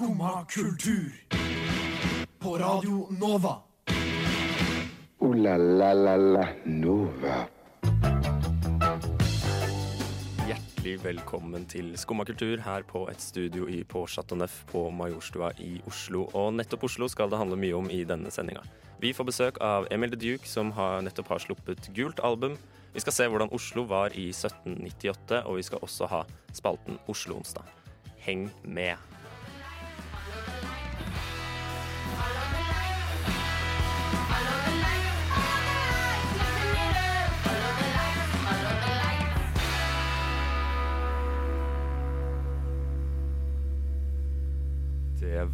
[0.00, 1.12] Skumma kultur.
[2.38, 3.56] På Radio Nova.
[5.18, 7.34] O-la-la-la-la Nova.
[10.46, 15.52] Hjertelig velkommen til Skumma kultur her på et studio i, på Chateau Neuf på Majorstua
[15.60, 16.30] i Oslo.
[16.32, 18.64] Og nettopp Oslo skal det handle mye om i denne sendinga.
[19.04, 22.56] Vi får besøk av Emil de Duke, som har, nettopp har sluppet gult album.
[22.96, 26.24] Vi skal se hvordan Oslo var i 1798, og vi skal også ha
[26.56, 27.68] spalten Oslo-onsdag.
[28.24, 29.09] Heng med.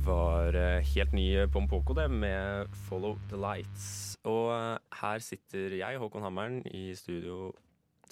[0.06, 4.14] Var eh, helt ny Pompoko, det, med 'Follow the Lights'.
[4.24, 7.51] Og eh, her sitter jeg, Håkon Hammeren, i studio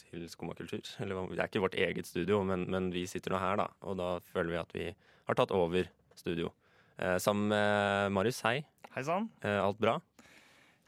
[0.01, 0.83] til Skumma kultur.
[1.03, 3.69] Eller det er ikke vårt eget studio, men, men vi sitter nå her, da.
[3.87, 4.89] Og da føler vi at vi
[5.29, 5.87] har tatt over
[6.19, 6.51] studio.
[6.99, 8.65] Eh, sammen med Marius, hei.
[8.97, 9.31] Hei sann.
[9.45, 10.01] Eh, alt bra?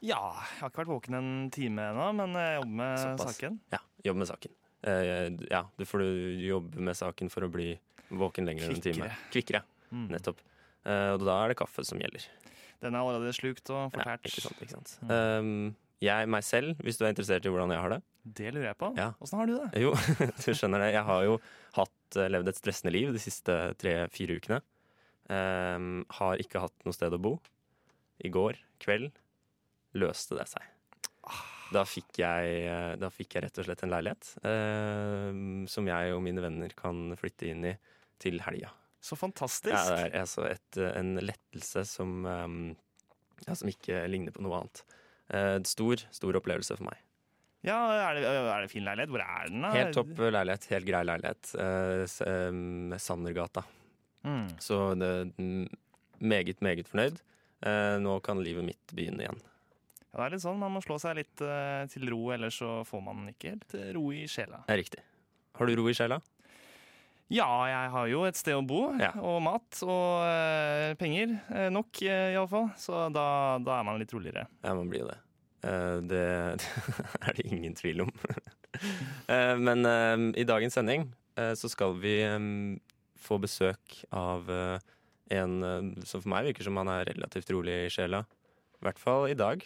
[0.03, 3.31] Ja, jeg har ikke vært våken en time ennå, men jeg jobber med Såpass.
[3.31, 3.61] saken.
[3.71, 4.59] Ja, jobber med saken.
[4.83, 5.23] Eh,
[5.55, 6.03] ja, du får
[6.43, 7.71] jobbe med saken for å bli
[8.11, 9.09] våken lenger enn en time.
[9.31, 9.63] Kvikkere.
[9.87, 10.11] Mm.
[10.11, 10.43] Nettopp.
[10.87, 12.25] Eh, og da er det kaffe som gjelder.
[12.83, 14.27] Den er allerede slukt og Ja, fortært.
[14.29, 14.91] ikke sant, ikke sant.
[15.09, 18.01] Um, jeg meg selv, hvis du er interessert i hvordan jeg har det.
[18.37, 18.91] Det lurer jeg på.
[18.99, 19.09] Ja.
[19.23, 19.81] Åssen har du det?
[19.81, 19.93] Jo,
[20.43, 20.91] du skjønner det.
[20.93, 21.37] Jeg har jo
[21.79, 24.61] hatt, eh, levd et stressende liv de siste tre-fire ukene.
[25.27, 27.33] Um, har ikke hatt noe sted å bo.
[28.23, 29.09] I går kveld
[29.97, 30.63] løste det seg.
[31.73, 36.13] Da fikk jeg, eh, da fikk jeg rett og slett en leilighet um, som jeg
[36.15, 37.73] og mine venner kan flytte inn i
[38.23, 38.69] til helga.
[39.03, 39.75] Så fantastisk.
[39.75, 42.61] Ja, det er altså et, eh, en lettelse som, um,
[43.45, 44.83] ja, som ikke ligner på noe annet.
[45.29, 47.03] Eh, stor, stor opplevelse for meg.
[47.65, 47.77] Ja,
[48.09, 49.11] er det, er det fin leilighet?
[49.11, 49.65] Hvor er den?
[49.65, 49.73] da?
[49.75, 51.51] Helt topp leilighet, helt grei leilighet.
[51.59, 53.65] Eh, Sandergata.
[54.27, 54.47] Mm.
[54.61, 55.11] Så det,
[56.19, 57.19] meget, meget fornøyd.
[57.65, 59.39] Eh, nå kan livet mitt begynne igjen.
[60.11, 62.79] Ja, det er litt sånn, Man må slå seg litt eh, til ro, ellers så
[62.87, 64.63] får man ikke helt eh, ro i sjela.
[64.67, 65.03] Det er riktig.
[65.57, 66.19] Har du ro i sjela?
[67.29, 69.09] Ja, jeg har jo et sted å bo, Ja.
[69.19, 71.33] og mat og eh, penger.
[71.51, 72.69] Eh, nok, uh, iallfall.
[72.79, 73.25] Så da,
[73.59, 74.45] da er man litt roligere.
[74.63, 75.17] Ja, man blir det.
[75.67, 76.21] Eh, det
[77.27, 78.13] er det ingen tvil om.
[78.77, 81.07] Eh, men eh, i dagens sending
[81.39, 82.43] eh, så skal vi eh,
[83.17, 84.83] få besøk av eh,
[85.33, 88.19] en eh, som for meg virker som han er relativt rolig i sjela.
[88.77, 89.65] I hvert fall i dag.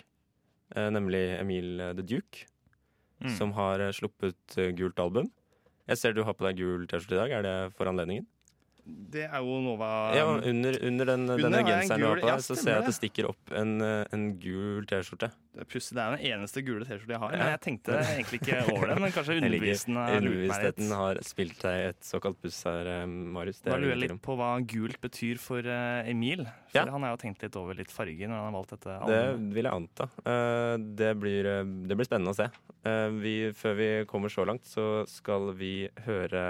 [0.77, 2.45] Eh, nemlig Emil The Duke,
[3.21, 3.35] Mm.
[3.37, 5.27] som har eh, sluppet eh, gult album.
[5.91, 7.33] Jeg ser du har på deg gul T-skjorte i dag.
[7.35, 8.23] Er det for anledningen?
[8.85, 12.71] Det er jo Nova Ja, under, under den, Under denne genseren gul- ja, så ser
[12.73, 12.95] jeg at det.
[12.97, 15.29] stikker opp en, eh, en gul T-skjorte.
[15.53, 17.31] Det det er den eneste gule T-skjorta jeg har.
[17.31, 17.37] Ja.
[17.37, 18.97] Men jeg tenkte egentlig ikke over det.
[19.03, 23.61] Men kanskje Underbevisstheten har spilt deg et såkalt puss her, eh, Marius.
[23.61, 26.45] Da er lurer jeg litt på hva gult betyr for eh, Emil.
[26.71, 29.55] For han har jo tenkt litt over litt farger når han har valgt dette Det
[29.55, 30.09] vil jeg anta.
[31.01, 31.51] Det blir,
[31.87, 32.49] det blir spennende å se.
[33.21, 35.75] Vi, før vi kommer så langt, så skal vi
[36.07, 36.45] høre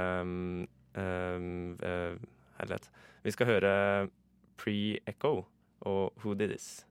[0.96, 2.18] eh,
[2.58, 2.92] Herlighet.
[3.24, 4.10] Vi skal høre
[4.58, 5.46] Pre-Echo
[5.82, 6.86] og Who Did This.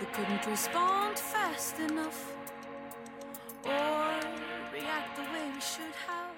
[0.00, 2.18] We couldn't respond fast enough
[3.64, 4.20] or
[4.72, 6.34] react the way we should have.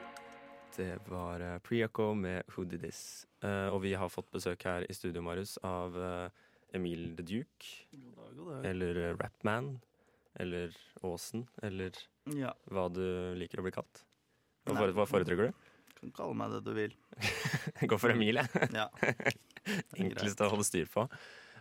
[0.76, 3.26] Det var eh, Pre-Echo med Who Did This.
[3.44, 6.28] Uh, Og vi har fått besøk her i studio, Marius, av uh,
[6.72, 7.86] Emil The Duke.
[8.64, 9.76] Eller eh, Rapman.
[10.40, 10.74] Eller
[11.06, 11.46] Åsen.
[11.62, 11.94] Eller
[12.34, 13.04] Ja, hva du
[13.38, 14.02] liker å bli kalt.
[14.64, 15.64] Hva, fore, hva foretrykker du?
[16.04, 16.92] kan kalle meg det du vil.
[17.90, 18.68] Gå for Emil, jeg.
[18.74, 18.88] Ja.
[20.00, 21.06] Enklest å holde styr på.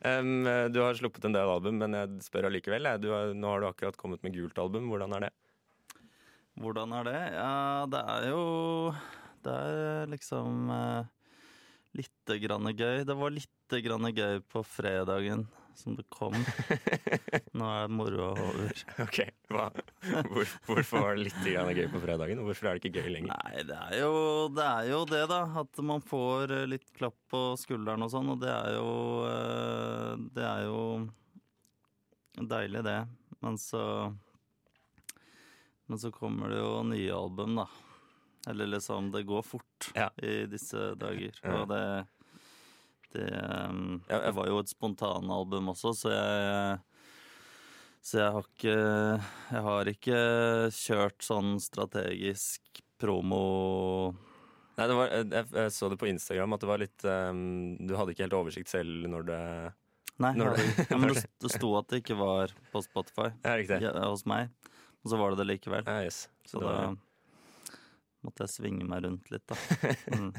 [0.03, 0.43] Um,
[0.73, 2.89] du har sluppet en del album, men jeg spør allikevel.
[2.99, 4.89] Du nå har du akkurat kommet med gult album.
[4.91, 5.33] Hvordan er det?
[6.59, 7.19] Hvordan er det?
[7.33, 7.53] Ja,
[7.89, 8.43] det er jo
[9.43, 11.07] Det er liksom uh,
[11.97, 13.03] lite grann gøy.
[13.07, 15.47] Det var lite grann gøy på fredagen
[15.79, 16.33] som det kom.
[17.57, 18.71] Nå er moroa over.
[19.03, 19.19] Ok,
[19.53, 19.67] hva?
[20.29, 22.41] Hvor, Hvorfor var det litt gøy på fredagen?
[22.41, 23.33] og Hvorfor er det ikke gøy lenger?
[23.33, 24.13] Nei, det er, jo,
[24.53, 25.41] det er jo det, da.
[25.63, 28.31] At man får eh, litt klapp på skulderen og sånn.
[28.35, 28.89] Og det er jo
[29.29, 30.81] eh, Det er jo
[32.53, 32.99] deilig, det.
[33.43, 33.83] Men så
[35.87, 37.67] Men så kommer det jo nye album, da.
[38.49, 40.09] Eller liksom Det går fort Ja.
[40.17, 41.37] i disse dager.
[41.53, 41.83] Og det
[43.13, 43.27] det,
[44.09, 44.19] ja.
[44.25, 46.81] det var jo et spontanalbum også, så jeg
[48.03, 48.75] Så jeg har ikke
[49.53, 50.17] Jeg har ikke
[50.75, 53.43] kjørt sånn strategisk promo
[54.73, 57.41] Nei, det var, jeg, jeg så det på Instagram at det var litt um,
[57.85, 59.41] Du hadde ikke helt oversikt selv når det
[60.23, 63.79] Nei, Når det- ja, men det, sto at det ikke var på Spotify Ja, riktig.
[63.97, 64.49] hos meg.
[65.03, 65.83] Og så var det det likevel.
[65.89, 66.27] Ja, yes.
[66.47, 66.99] Så det da var-
[68.23, 69.57] måtte jeg svinge meg rundt litt, da.
[70.13, 70.29] Mm.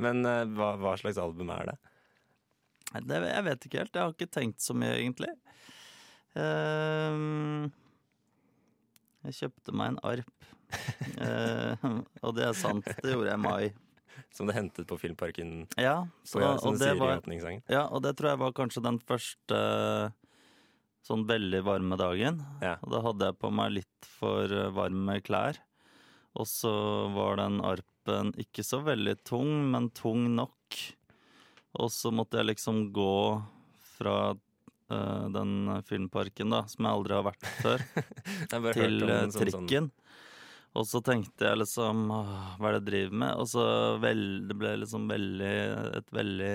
[0.00, 1.74] Men eh, hva, hva slags album er det?
[3.00, 3.94] Det, jeg vet ikke helt.
[3.94, 5.32] Jeg har ikke tenkt så mye, egentlig.
[6.38, 7.70] Ehm,
[9.28, 10.50] jeg kjøpte meg en arp.
[11.20, 11.88] uh,
[12.24, 12.86] og det er sant.
[13.04, 13.72] Det gjorde jeg i mai.
[14.32, 17.20] Som du hentet på Filmparken, Ja, så, som og, det var,
[17.68, 19.58] ja, og det tror jeg var kanskje den første
[21.04, 22.40] sånn veldig varme dagen.
[22.62, 22.76] Ja.
[22.80, 25.58] Og da hadde jeg på meg litt for eh, varme klær.
[26.38, 26.72] Og så
[27.12, 30.78] var den arpen ikke så veldig tung, men tung nok.
[31.80, 33.14] Og så måtte jeg liksom gå
[33.94, 37.84] fra uh, den filmparken, da, som jeg aldri har vært før,
[38.52, 39.90] til hørt eh, den sånn- trikken.
[40.72, 43.32] Og så tenkte jeg liksom Hva er det jeg driver med?
[43.42, 43.64] Og så
[44.00, 45.56] vel, det ble liksom veldig
[45.98, 46.54] Et veldig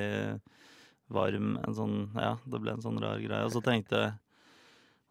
[1.14, 3.46] varm En sånn Ja, det ble en sånn rar greie.
[3.46, 4.16] Og så tenkte jeg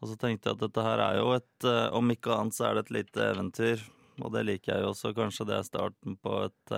[0.02, 2.66] Og så tenkte jeg at dette her er jo et eh, Om ikke annet så
[2.66, 3.86] er det et lite eventyr.
[4.24, 5.14] Og det liker jeg jo også.
[5.14, 6.74] Kanskje det er starten på et,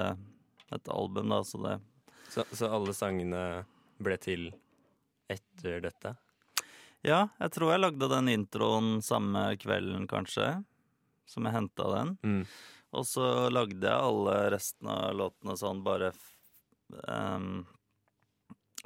[0.75, 1.41] et album, da.
[1.49, 1.79] Så det
[2.29, 3.43] så, så alle sangene
[3.99, 4.49] ble til
[5.29, 6.15] etter dette?
[7.07, 10.59] Ja, jeg tror jeg lagde den introen samme kvelden, kanskje.
[11.29, 12.15] Som jeg henta den.
[12.25, 12.43] Mm.
[12.97, 16.13] Og så lagde jeg alle resten av låtene sånn bare
[17.05, 17.67] em,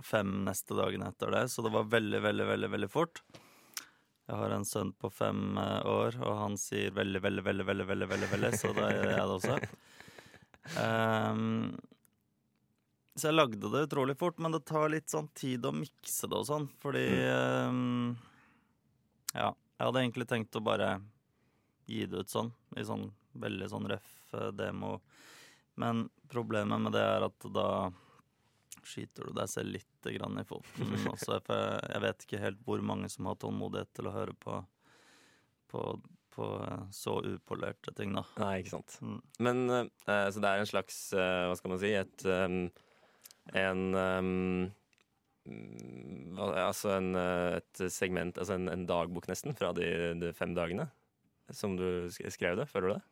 [0.03, 3.23] fem neste dagen etter det, så det var veldig, veldig, veldig veldig fort.
[4.27, 7.87] Jeg har en sønn på fem eh, år, og han sier veldig, veldig, veldig, veldig,
[7.91, 9.59] veldig, veldig, veldig så da gjør jeg det også.
[10.79, 11.73] Em,
[13.15, 16.39] så jeg lagde det utrolig fort, men det tar litt sånn tid å mikse det
[16.39, 18.15] og sånn, fordi em,
[19.35, 20.95] Ja, jeg hadde egentlig tenkt å bare
[21.91, 24.99] gi det ut sånn, i sånn veldig sånn røff eh, demo.
[25.81, 27.69] Men problemet med det er at da
[28.83, 30.97] skyter du deg selv litt grann i foten.
[31.13, 34.59] Også, jeg vet ikke helt hvor mange som har tålmodighet til å høre på,
[35.73, 35.85] på,
[36.37, 38.25] på eh, så upolerte ting, da.
[38.43, 38.97] Nei, ikke sant.
[39.05, 39.21] Mm.
[39.49, 39.85] Men uh,
[40.33, 41.93] Så det er en slags uh, Hva skal man si?
[41.99, 42.65] Et um,
[43.59, 44.71] En um,
[46.39, 49.89] Altså en, eh, et segment, altså en, en dagbok nesten, fra de,
[50.21, 50.87] de fem dagene.
[51.51, 53.03] Som du skrev det, føler du det?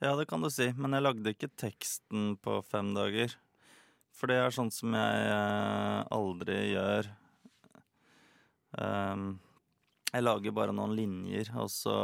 [0.00, 3.36] Ja, det kan du si, men jeg lagde ikke teksten på fem dager.
[4.16, 7.10] For det er sånn som jeg eh, aldri gjør.
[8.80, 9.28] Um,
[10.10, 11.98] jeg lager bare noen linjer, og så,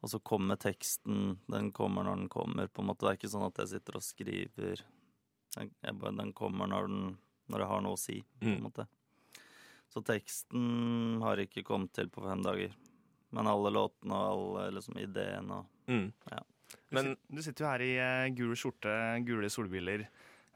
[0.00, 1.36] og så kommer teksten.
[1.52, 3.04] Den kommer når den kommer, på en måte.
[3.04, 4.84] Det er ikke sånn at jeg sitter og skriver.
[5.56, 7.16] Jeg, jeg bare, den kommer når, den,
[7.52, 8.62] når jeg har noe å si, på en Mm.
[8.68, 8.86] måte.
[9.92, 12.72] Så teksten har ikke kommet til på fem dager.
[13.32, 16.12] Men alle låtene og alle liksom, ideene og Mm.
[16.30, 16.38] Ja.
[16.94, 18.92] Men du, sitter jo her i uh, gul skjorte,
[19.26, 20.04] gule solbriller,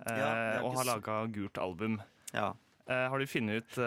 [0.06, 0.28] uh, Ja,
[0.62, 1.98] og har laga gult album.
[2.32, 2.52] Ja.
[2.86, 3.78] Uh, har du funnet ut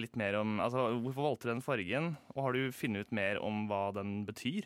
[0.00, 2.16] litt mer om altså, Hvorfor valgte du den fargen?
[2.34, 4.64] Og har du funnet ut mer om hva den betyr?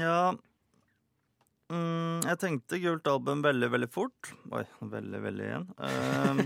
[0.00, 0.34] Ja
[1.72, 4.32] mm, Jeg tenkte gult album veldig, veldig fort.
[4.54, 5.68] Oi, veldig, veldig igjen.
[5.78, 6.42] Um,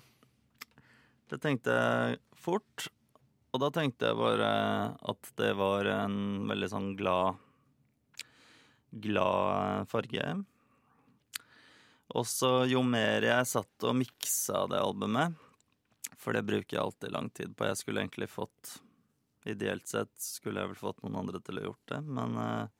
[1.32, 2.88] det tenkte jeg fort.
[3.50, 4.50] Og da tenkte jeg bare
[5.10, 6.16] at det var en
[6.50, 7.46] veldig sånn glad
[8.90, 10.24] Glad farge.
[12.18, 15.36] Og så jo mer jeg satt og miksa det albumet,
[16.18, 18.80] for det bruker jeg alltid lang tid på Jeg skulle egentlig fått
[19.48, 22.79] Ideelt sett skulle jeg vel fått noen andre til å gjort det, men eh,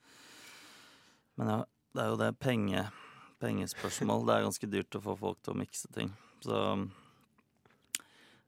[1.38, 1.60] Men ja,
[1.94, 2.86] det er jo det penge,
[3.42, 4.26] pengespørsmål.
[4.26, 6.10] Det er ganske dyrt å få folk til å mikse ting.
[6.44, 6.88] Så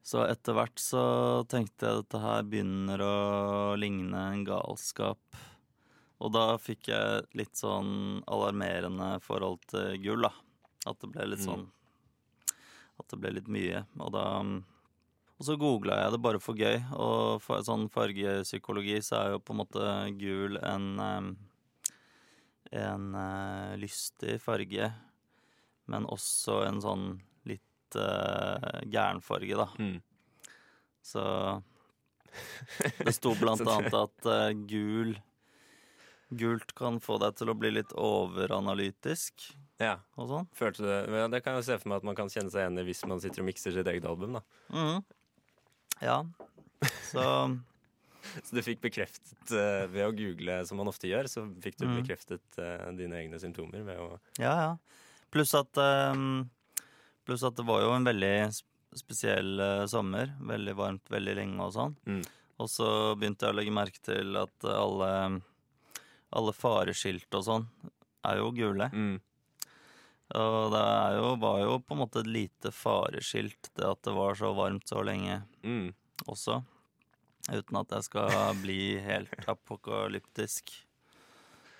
[0.03, 1.01] så etter hvert så
[1.47, 3.13] tenkte jeg at dette her begynner å
[3.79, 5.37] ligne en galskap.
[6.19, 10.33] Og da fikk jeg litt sånn alarmerende forhold til gull, da.
[10.91, 11.47] At det ble litt Mm.
[11.47, 11.69] sånn
[12.99, 13.85] At det ble litt mye.
[13.99, 14.25] Og da
[15.39, 16.77] Og så googla jeg det bare for gøy.
[16.93, 21.37] Og for sånn fargepsykologi så er jo på en måte gul en em,
[22.73, 24.87] En uh, lystig farge,
[25.91, 27.03] men også en sånn
[27.49, 29.67] litt uh, gæren farge, da.
[29.77, 29.99] mm.
[31.03, 31.21] Så
[33.05, 35.13] det sto blant annet at uh, gul
[36.33, 39.51] Gult kan få deg til å bli litt overanalytisk
[39.83, 39.99] Ja.
[40.17, 40.47] og sånn.
[40.57, 40.95] Følte det?
[41.13, 42.85] Ja, det kan jeg jo se for meg at man kan kjenne seg igjen i
[42.87, 44.39] hvis man sitter og mikser sitt eget album.
[44.39, 44.41] da.
[44.73, 45.03] Mm.
[46.01, 46.15] Ja.
[47.11, 47.25] Så
[48.45, 51.87] Så du fikk bekreftet eh, ved å google, som man ofte gjør, så fikk du
[51.87, 51.97] Mm.
[52.01, 54.77] bekreftet eh, dine egne symptomer ved å Ja, ja.
[55.33, 56.49] Pluss at ehm,
[57.25, 58.51] Pluss at det var jo en veldig
[58.93, 60.33] spesiell eh, sommer.
[60.43, 61.93] Veldig varmt veldig lenge og sånn.
[62.05, 62.21] Mm.
[62.61, 62.87] Og så
[63.17, 65.11] begynte jeg å legge merke til at alle,
[66.35, 67.65] alle fareskilt og sånn
[68.27, 68.89] er jo gule.
[68.93, 69.15] mm.
[70.33, 70.83] Og det
[71.17, 74.87] jo, var jo på en måte et lite fareskilt, det at det var så varmt
[74.89, 75.93] så lenge Mm.
[76.25, 76.63] også.
[77.51, 80.71] Uten at jeg skal bli helt apokalyptisk.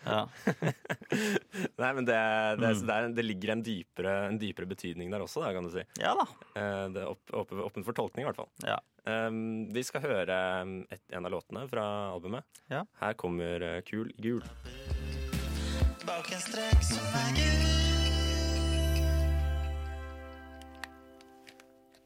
[0.03, 0.25] Ja.
[1.79, 2.17] Nei, men det,
[2.59, 2.87] det, Mm.
[2.89, 5.85] det, det ligger en dypere, en dypere betydning der også, da, kan du si.
[6.01, 6.25] ja da.
[6.59, 8.49] Eh, Det er opp, opp, for tolkning, i hvert fall.
[8.67, 8.79] Ja.
[9.07, 12.43] Um, vi skal høre um, et, en av låtene fra albumet.
[12.71, 12.83] Ja.
[12.99, 14.43] Her kommer uh, Kul gul.
[16.03, 17.72] Bak en strek som er gul.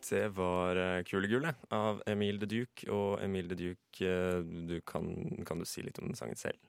[0.08, 2.88] Det var Kule gul, av Emil de Duke.
[2.94, 5.12] Og Emil de Duke, uh, du kan,
[5.48, 6.60] kan du si litt om den sangen selv?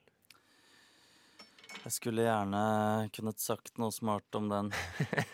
[1.79, 2.61] Jeg skulle gjerne
[3.15, 4.71] kunnet sagt noe smart om den.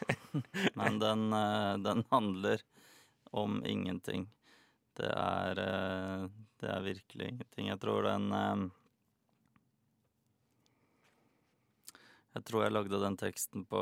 [0.79, 2.61] Men den, eh, den handler
[3.31, 4.27] om ingenting.
[4.93, 6.27] Det er eh,
[6.61, 7.67] Det er virkelig ingenting.
[7.67, 8.67] Jeg tror den eh,
[12.35, 13.81] Jeg tror jeg lagde den teksten på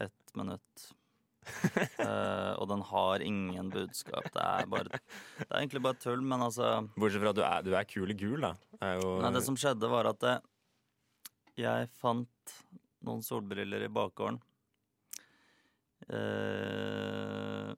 [0.00, 0.94] ett minutt.
[2.00, 4.24] Eh, og den har ingen budskap.
[4.32, 5.00] Det er, bare,
[5.38, 8.12] det er egentlig bare tull, men altså Bortsett fra at du er, du er kul
[8.16, 8.54] gul, da.
[8.80, 10.40] Er jo, Nei, det som skjedde var at eh,
[11.60, 12.54] jeg fant
[13.06, 14.40] noen solbriller i bakgården.
[16.10, 17.70] Uh,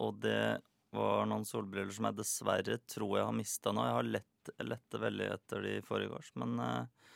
[0.00, 0.60] og det
[0.94, 3.84] var noen solbriller som jeg dessverre tror jeg har mista nå.
[3.84, 7.10] Jeg har lett, lette veldig etter de forrige års, men uh,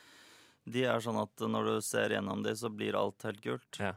[0.68, 3.80] de er sånn at når du ser gjennom de, så blir alt helt gult.
[3.80, 3.94] Ja.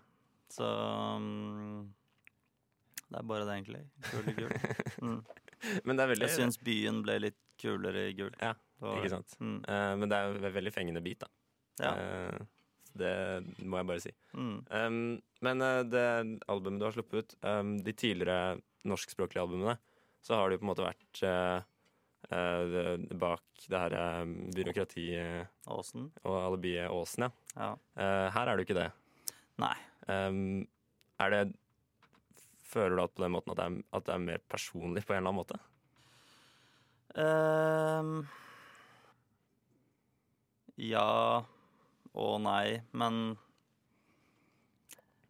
[0.54, 1.94] Så um,
[3.10, 3.82] det er bare det, egentlig.
[4.12, 4.54] Kul i gul.
[5.06, 5.20] Mm.
[5.84, 8.32] Men det er veldig Jeg syns byen ble litt kulere i gul.
[8.40, 9.36] Ja, var Ikke sant.
[9.42, 9.58] Mm.
[9.66, 11.30] Uh, men det er en veldig fengende bit, da.
[11.82, 11.92] Ja.
[11.96, 13.14] Uh, det
[13.64, 14.14] må jeg bare si.
[14.38, 14.58] Mm.
[14.70, 15.00] Um,
[15.48, 16.06] men uh, det
[16.52, 19.78] albumet du har sluppet ut, um, de tidligere norskspråklige albumene,
[20.24, 21.26] så har jo på en måte vært
[23.22, 23.96] bak det her
[24.56, 25.08] byråkrati...
[25.70, 26.08] Åsen.
[26.24, 27.32] og alibiet Åsen, ja.
[27.54, 27.68] Ja.
[28.34, 28.88] Her er du ikke det.
[29.62, 29.76] Nei.
[30.08, 30.66] Um,
[31.22, 31.44] er det
[32.66, 35.14] Føler du at på den måten at det, er, at det er mer personlig på
[35.14, 35.60] en eller annen måte?
[37.16, 38.26] Um,
[40.76, 41.46] ja
[42.16, 43.38] og nei, men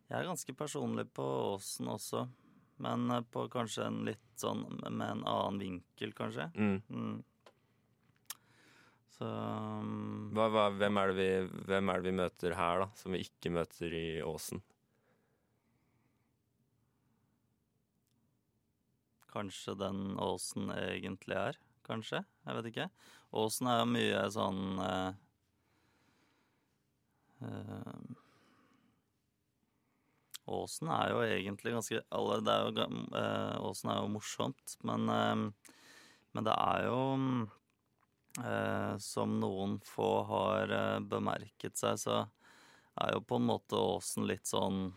[0.06, 2.26] jeg er ganske personlig på Åsen også.
[2.86, 6.50] Men eh, på kanskje en litt sånn med en annen vinkel, kanskje.
[6.54, 6.78] Mm.
[6.90, 7.16] Mm.
[9.16, 11.28] Så um, Hva, hva, hvem, er vi,
[11.70, 14.64] hvem er det vi møter her, da, som vi ikke møter i Åsen?
[19.36, 21.58] kanskje den Åsen egentlig er.
[21.86, 22.24] Kanskje.
[22.48, 22.90] Jeg vet ikke.
[23.36, 25.18] Åsen er jo mye sånn eh,
[27.46, 28.06] eh,
[30.56, 32.88] Åsen er jo egentlig ganske alle, det er jo,
[33.20, 35.70] eh, Åsen er jo morsomt, men, eh,
[36.38, 37.00] men det er jo
[39.00, 42.18] Som noen få har eh, bemerket seg, så
[43.00, 44.90] er jo på en måte Åsen litt sånn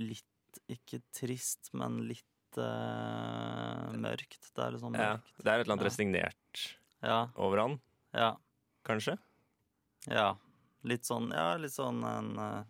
[0.00, 0.26] Litt
[0.70, 4.50] ikke trist, men litt eh, mørkt.
[4.54, 5.90] Det er litt sånn Ja, det er et eller annet Ja.
[5.90, 6.64] resignert
[7.06, 7.78] Ja, over han,
[8.12, 8.32] ja,
[8.86, 9.14] kanskje?
[10.10, 10.32] ja.
[10.82, 12.64] Litt sånn, ja, litt sånn en eh,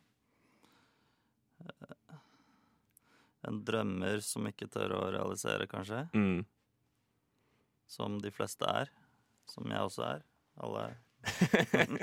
[3.49, 6.03] En drømmer som ikke tør å realisere, kanskje.
[6.13, 6.43] Mm.
[7.91, 8.91] Som de fleste er.
[9.51, 10.21] Som jeg også er.
[10.63, 10.99] Alle er.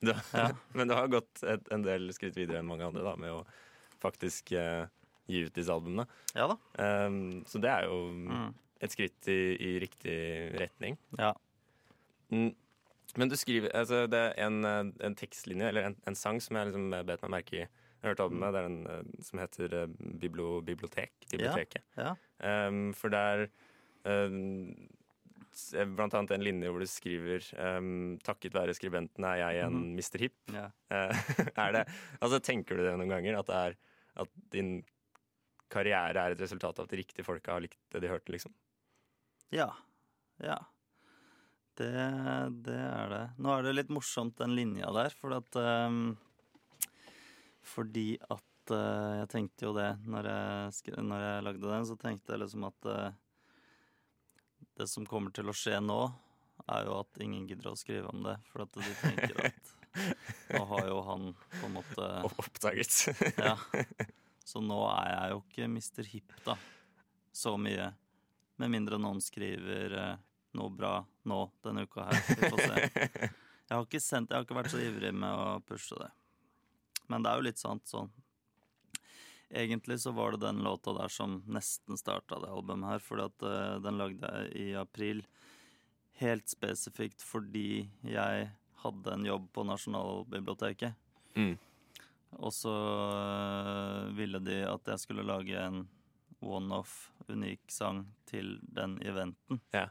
[0.00, 0.48] du, Ja.
[0.72, 3.42] Men du har gått et, en del skritt videre enn mange andre da, med å
[4.00, 4.86] faktisk uh,
[5.30, 6.06] gi ut disse albumene.
[6.34, 6.56] Ja da.
[7.06, 8.54] Um, så det er jo Mm.
[8.80, 10.18] et skritt i, i riktig
[10.60, 10.96] retning.
[11.18, 11.34] Ja.
[12.32, 12.52] Mm.
[13.18, 16.54] Men du skriver altså, Det er en, eh, en tekstlinje, eller en, en sang, som
[16.56, 17.64] jeg liksom bet meg merke i.
[17.64, 18.52] Jeg har hørt albumet.
[18.54, 19.74] Det er en eh, som heter
[20.22, 21.10] Biblo, Bibliotek.
[21.32, 21.82] Biblioteket.
[21.98, 22.12] Ja.
[22.68, 23.48] Um, for der
[25.96, 29.92] Blant annet en linje hvor du skriver um, 'Takket være skribenten er jeg en mm.
[29.98, 30.22] Mr.
[30.24, 30.38] Hip'.
[30.52, 30.70] Yeah.
[30.90, 31.84] Eh, er det,
[32.20, 33.38] altså Tenker du det noen ganger?
[33.38, 33.76] At, det er,
[34.24, 34.72] at din
[35.70, 38.32] karriere er et resultat av at de riktige folka har likt det de hørte?
[38.34, 38.54] liksom?
[39.54, 39.68] Ja.
[40.42, 40.58] Ja.
[41.78, 41.92] Det,
[42.66, 43.24] det er det.
[43.38, 46.02] Nå er det litt morsomt, den linja der, fordi at um,
[47.70, 52.34] Fordi at uh, jeg tenkte jo det når jeg, når jeg lagde den, så tenkte
[52.34, 53.18] jeg liksom at eh,
[54.80, 56.00] det som kommer til å skje nå,
[56.70, 58.36] er jo at ingen gidder å skrive om det.
[58.50, 59.74] For at de tenker at
[60.54, 63.00] nå har jo han på en måte oppdaget.
[63.36, 63.56] Ja.
[64.50, 66.06] Så nå er jeg jo ikke Mr.
[66.10, 66.56] Hip, da.
[67.32, 67.92] Så mye.
[68.58, 70.16] Med mindre noen skriver eh,
[70.58, 70.96] noe bra
[71.30, 72.24] nå denne uka her.
[72.26, 73.30] Vi får se.
[73.70, 76.08] Jeg har ikke sendt, jeg har ikke vært så ivrig med å pushe det.
[77.06, 78.08] Men det er jo litt sant sånn.
[79.50, 83.46] Egentlig så var det den låta der som nesten starta det albumet her, fordi at
[83.46, 85.24] eh, den lagde jeg i april.
[86.20, 88.50] Helt spesifikt fordi jeg
[88.84, 90.94] hadde en jobb på Nasjonalbiblioteket.
[91.34, 91.56] Mm.
[92.38, 92.74] Og så
[93.10, 95.82] øh, ville de at jeg skulle lage en
[96.40, 99.60] one-off unik sang til den eventen.
[99.74, 99.88] Ja.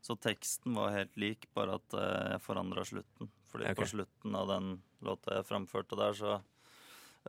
[0.00, 3.30] Så teksten var helt lik, bare at eh, jeg forandra slutten.
[3.48, 3.78] Fordi okay.
[3.78, 4.70] på slutten av den
[5.04, 6.38] låta jeg framførte der, så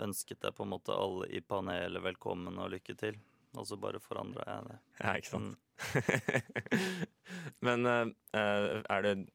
[0.03, 3.19] ønsket jeg på en måte alle i panelet velkommen og lykke til.
[3.57, 4.77] Og så bare forandra jeg det.
[5.01, 5.55] Ja, ikke sant.
[5.55, 5.69] Mm.
[7.65, 9.25] Men eh, eh, er du,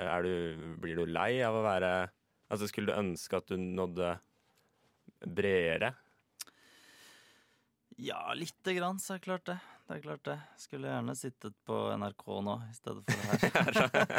[0.00, 0.32] er du,
[0.82, 1.90] Blir du lei av å være
[2.52, 4.14] Altså, skulle du ønske at du nådde
[5.24, 5.94] bredere?
[7.96, 9.56] Ja, lite grann, så er det klart det.
[9.84, 10.34] Det er klart det.
[10.56, 13.74] Skulle gjerne sittet på NRK nå i stedet for her.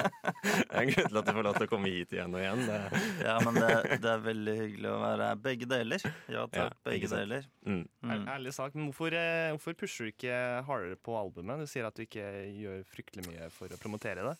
[0.46, 2.42] Det er en grunn til at du får lov til å komme hit igjen og
[2.44, 2.62] igjen.
[2.68, 3.70] Det, Ja, men det,
[4.04, 6.06] det er veldig hyggelig å være begge deler.
[6.30, 7.48] Ja takk, ja, begge deler.
[7.66, 7.82] mm.
[8.06, 8.28] Mm.
[8.36, 10.38] Ærlig sagt, men hvorfor, eh, hvorfor pusher du ikke
[10.70, 11.64] hardere på albumet?
[11.66, 12.28] Du sier at du ikke
[12.60, 14.36] gjør fryktelig mye for å promotere det.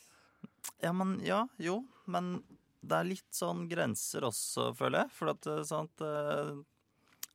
[0.86, 1.80] Ja, men ja, jo.
[2.06, 2.36] Men
[2.86, 5.16] det er litt sånn grenser også, føler jeg.
[5.18, 6.54] For at eh, sant eh,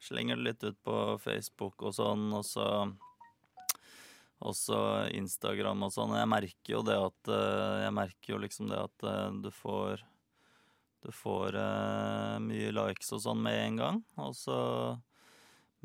[0.01, 2.65] Slenger det litt ut på Facebook og sånn, og så
[4.41, 4.79] også
[5.17, 6.17] Instagram og sånn.
[6.17, 10.05] Jeg merker jo det at eh, Jeg merker jo liksom det at eh, du får
[11.05, 14.61] Du får eh, mye likes og sånn med en gang, og så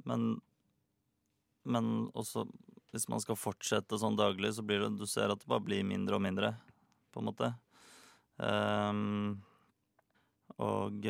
[0.07, 0.37] Men
[1.63, 2.47] Men også
[2.95, 5.83] hvis man skal fortsette sånn daglig, så blir det Du ser at det bare blir
[5.83, 6.53] mindre og mindre,
[7.11, 7.49] på en måte.
[8.39, 9.41] Um,
[10.55, 11.03] og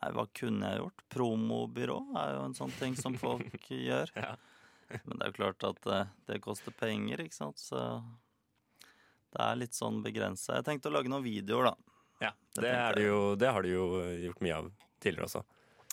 [0.00, 1.04] Nei, hva kunne jeg gjort?
[1.12, 4.08] Promobyrå er jo en sånn ting som folk gjør.
[4.16, 4.32] Ja.
[5.06, 8.02] Men det er jo klart at eh, det koster penger, ikke sant, så
[9.30, 10.56] det er litt sånn begrensa.
[10.58, 11.96] Jeg tenkte å lage noen videoer, da.
[12.20, 13.84] Ja, Det det, det, jo, det har du jo
[14.26, 14.70] gjort mye av
[15.00, 15.44] tidligere også.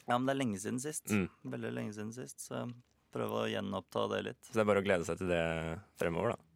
[0.07, 1.11] Ja, men det er lenge siden sist.
[1.11, 1.27] Mm.
[1.53, 2.73] Veldig lenge siden sist, så jeg
[3.13, 4.41] prøver å gjenoppta det litt.
[4.47, 5.43] Så det er bare å glede seg til det
[6.01, 6.46] fremover, da.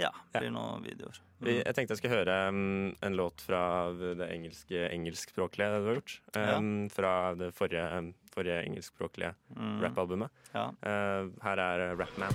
[0.00, 1.18] Ja, Det blir noen videoer.
[1.42, 1.48] Mm.
[1.58, 3.60] jeg tenkte jeg skulle høre um, en låt fra
[3.92, 6.14] det engelske engelskspråklige du har gjort.
[6.36, 6.56] Ja.
[6.56, 9.82] Um, Fra det forrige, um, forrige engelskspråklige Mm.
[9.82, 10.30] rappalbumet.
[10.54, 10.68] Ja.
[10.86, 12.32] Uh, her er Rapman.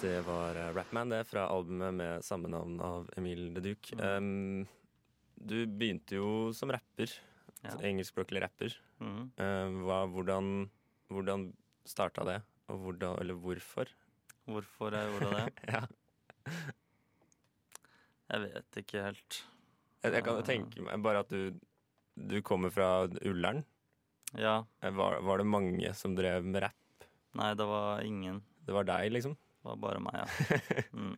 [0.00, 3.90] Det var uh, Rapman, det, fra albumet med samme navn av Emil de Duc.
[4.00, 4.66] Um,
[5.36, 7.12] du begynte jo som rapper.
[7.64, 7.74] Ja.
[7.84, 8.74] Engelskspråklig rapper.
[9.02, 9.24] Mm.
[9.36, 10.52] Uh, hva, hvordan
[11.10, 11.48] hvordan
[11.88, 12.36] starta det,
[12.70, 13.88] og hvordan, eller hvorfor?
[14.46, 15.46] Hvorfor jeg gjorde det?
[15.74, 15.80] Ja.
[18.30, 19.40] Jeg vet ikke helt.
[20.04, 21.58] Jeg, jeg kan jo tenke meg bare at du,
[22.14, 23.64] du kommer fra Ullern.
[24.38, 24.60] Ja.
[24.86, 27.06] Eh, Var, var det mange som drev med rapp?
[27.38, 28.38] Nei, det var ingen.
[28.66, 29.34] Det var deg, liksom?
[29.34, 30.26] Det var bare meg, ja.
[31.00, 31.16] Mm.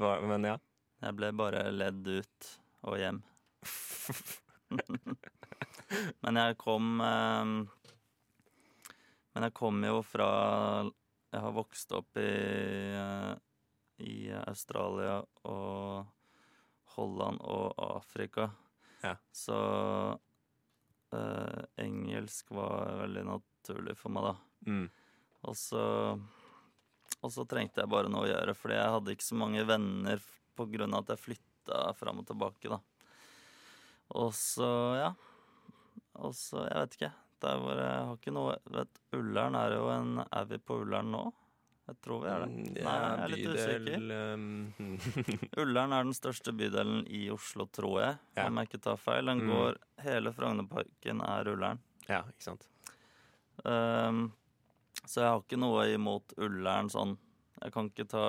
[0.00, 0.56] Var, men ja.
[1.04, 2.50] Jeg ble bare ledd ut
[2.88, 3.20] og hjem.
[6.22, 7.52] Men jeg kom eh,
[9.34, 10.30] Men jeg kom jo fra
[11.32, 12.30] Jeg har vokst opp i,
[12.94, 13.34] eh,
[14.06, 16.06] i Australia og
[16.96, 18.48] Holland og Afrika.
[19.04, 19.12] Ja.
[19.30, 19.58] Så
[21.14, 24.34] eh, engelsk var veldig naturlig for meg, da.
[24.66, 24.88] Mm.
[25.46, 25.84] Og så,
[27.20, 30.18] og så trengte jeg bare noe å gjøre, fordi jeg hadde ikke så mange venner
[30.18, 30.36] pga.
[30.58, 32.80] på grunn av at jeg flytta fram og tilbake, da.
[34.10, 34.68] Og så,
[34.98, 35.10] ja.
[36.20, 37.12] Og så, jeg vet ikke.
[37.40, 40.76] Det er bare, jeg har ikke noe Vet, Ullern er jo en Er vi på
[40.82, 41.22] Ullern nå?
[41.88, 42.50] Jeg tror vi er det.
[42.76, 44.34] Ja, Nei, jeg er litt usikker.
[44.34, 44.98] um,
[45.62, 48.18] Ullern er den største bydelen i Oslo, tror jeg.
[48.36, 48.44] Ja.
[48.46, 49.26] Om jeg ikke tar feil.
[49.26, 49.48] Den Mm.
[49.50, 51.80] går Hele Frognerparken er Ullern.
[52.08, 52.68] ja, ikke sant.
[53.64, 54.32] Um,
[55.06, 57.16] så jeg har ikke noe imot Ullern sånn.
[57.60, 58.26] Jeg kan ikke ta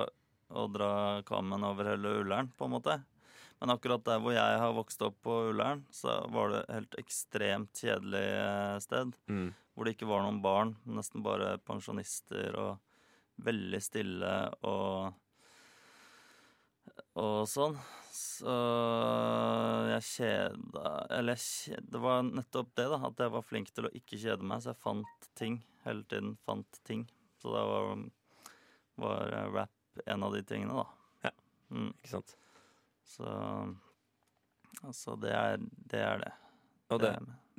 [0.52, 2.98] og dra kammen over hele Ullern, på en måte.
[3.62, 6.96] Men akkurat der hvor jeg har vokst opp på Ullern, så var det et helt
[6.98, 9.12] ekstremt kjedelig eh, sted.
[9.30, 9.52] Mm.
[9.70, 12.80] Hvor det ikke var noen barn, nesten bare pensjonister og
[13.46, 14.32] veldig stille
[14.66, 15.12] og
[17.22, 17.78] og sånn.
[18.12, 18.52] Så
[19.92, 22.98] jeg kjeda Eller jeg kjeda, det var nettopp det, da.
[23.12, 24.64] At jeg var flink til å ikke kjede meg.
[24.64, 26.34] Så jeg fant ting hele tiden.
[26.48, 27.06] Fant ting.
[27.38, 28.06] Så da var,
[29.06, 31.28] var rap en av de tingene, da.
[31.28, 31.36] Ja.
[31.70, 32.36] Mm, Ikke sant.
[33.04, 33.28] Så
[34.82, 36.00] Altså, det er det.
[36.00, 36.30] Er det.
[36.90, 37.10] Og det,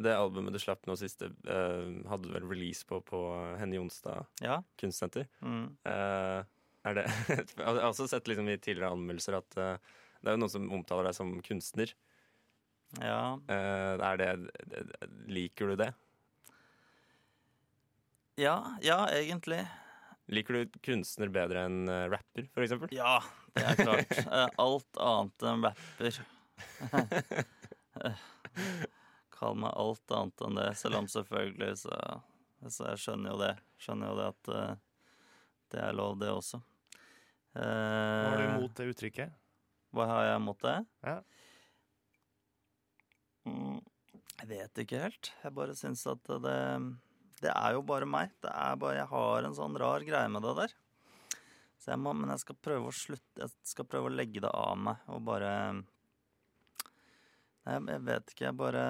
[0.01, 3.19] det albumet du slapp nå siste, uh, hadde du vel release på på
[3.59, 4.57] Henny Jonstad Ja.
[4.81, 5.27] kunstsenter?
[5.41, 5.67] Mm.
[5.85, 6.41] Uh,
[6.83, 9.77] er det Jeg har også sett liksom i tidligere anmeldelser at uh,
[10.23, 11.93] det er jo noen som omtaler deg som kunstner.
[13.01, 13.37] ja.
[13.49, 14.27] Er det,
[15.27, 15.89] liker du det?
[18.39, 19.61] Ja, ja, egentlig.
[20.33, 22.93] Liker du kunstner bedre enn rapper, for eksempel?
[22.95, 23.19] Ja,
[23.53, 24.13] det er klart.
[24.23, 26.13] Eh, Alt annet enn rapper.
[29.33, 31.95] Kall meg alt annet enn det, selv om selvfølgelig så,
[32.71, 33.53] så jeg skjønner jo det.
[33.81, 34.73] Skjønner jo det at eh,
[35.73, 36.59] det er lov, det også.
[37.53, 39.29] Hva har du Eh, imot det uttrykket?
[39.93, 40.77] Hva har jeg imot det?
[41.05, 41.17] Ja.
[43.45, 43.79] Mm,
[44.39, 45.25] Jeg vet ikke helt.
[45.43, 46.57] Jeg bare syns at det
[47.43, 48.31] Det er jo bare meg.
[48.41, 50.71] Det er bare Jeg har en sånn rar greie med det der.
[51.83, 54.51] Så jeg må, men jeg skal prøve å slutte Jeg skal prøve å legge det
[54.55, 55.51] av meg og bare
[57.63, 58.45] Nei, jeg vet ikke.
[58.49, 58.87] Jeg bare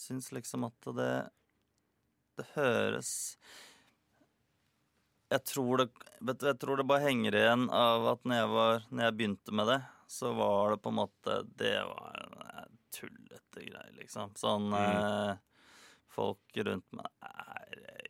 [0.00, 1.14] syns liksom at det
[2.36, 3.10] Det høres
[5.30, 5.84] jeg tror, det,
[6.26, 9.14] vet du, jeg tror det bare henger igjen av at når jeg, var, når jeg
[9.14, 9.76] begynte med det,
[10.10, 14.32] så var det på en måte Det var en eh, tullete greie, liksom.
[14.34, 15.36] Sånn eh,
[16.10, 18.09] Folk rundt meg er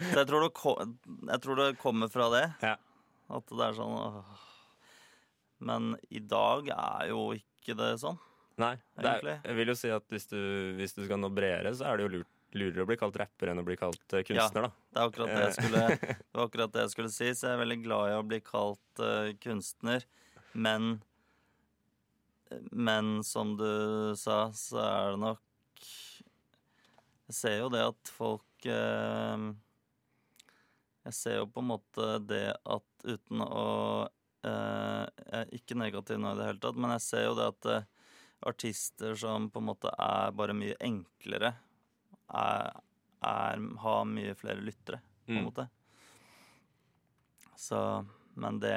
[0.00, 0.52] Så jeg tror, det
[1.28, 2.46] jeg tror det kommer fra det.
[2.64, 2.76] Ja.
[3.30, 4.46] At det er sånn åh.
[5.60, 8.16] Men i dag er jo ikke det sånn.
[8.60, 8.74] Nei.
[8.96, 10.40] Det er, jeg vil jo si at hvis du,
[10.78, 13.52] hvis du skal nå bredere, så er det jo lurt, lurere å bli kalt rapper
[13.52, 14.70] enn å bli kalt eh, kunstner, da.
[14.90, 17.54] Det er akkurat det jeg skulle, det var akkurat det jeg skulle si, så jeg
[17.54, 20.08] er veldig glad i å bli kalt uh, kunstner.
[20.52, 20.96] Men
[22.72, 25.90] Men som du sa, så er det nok
[27.30, 29.44] Jeg ser jo det at folk eh,
[31.06, 33.62] Jeg ser jo på en måte det at uten å
[34.42, 37.46] eh, Jeg er ikke negativ nå i det hele tatt, men jeg ser jo det
[37.52, 37.86] at eh,
[38.50, 41.52] artister som på en måte er bare mye enklere,
[42.32, 42.70] er,
[43.20, 45.46] er, har mye flere lyttere, på en Mm.
[45.50, 45.66] måte.
[47.60, 47.78] Så
[48.40, 48.74] Men det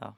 [0.00, 0.12] Ja.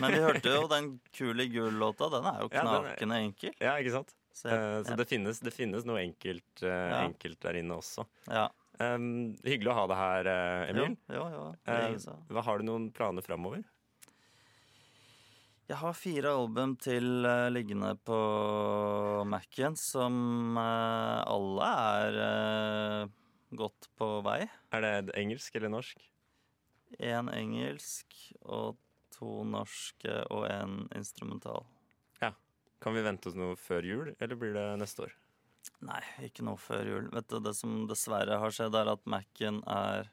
[0.00, 2.08] Men vi hørte jo den Kule gull-låta.
[2.12, 3.54] Den er jo Ja, er- enkel.
[3.60, 4.14] Ja, ikke sant?
[4.32, 7.04] Så Eh, så det finnes, det finnes noe enkelt, eh, Ja.
[7.04, 8.06] enkelt der inne også.
[8.28, 8.48] ja.
[8.80, 10.96] Um, hyggelig å ha deg her, eh, Emil.
[11.08, 11.56] Jo, jo, jo.
[11.66, 13.62] Eh, er hva Har du noen planer framover?
[15.68, 18.16] Jeg har fire album til uh, liggende på
[19.28, 23.08] Mac-en, som uh, alle er
[23.54, 24.50] godt på vei.
[24.72, 26.02] Er det engelsk eller norsk?
[26.98, 28.76] Én engelsk og
[29.14, 31.64] to norske og én instrumental.
[32.82, 35.12] Kan vi vente oss noe før jul, eller blir det neste år?
[35.86, 37.08] Nei, ikke noe før jul.
[37.14, 40.08] Vet du, Det som dessverre har skjedd, er at Mac-en er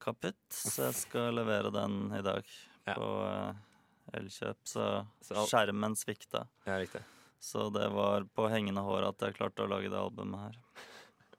[0.00, 2.44] kaputt, så jeg skal levere den i dag
[2.88, 2.94] Ja.
[2.96, 4.60] på eh, Elkjøp.
[4.64, 4.84] Så
[5.20, 6.46] Så skjermen svikta.
[6.64, 7.02] Ja, riktig.
[7.40, 10.58] Så det var på hengende hår at jeg klarte å lage det albumet her.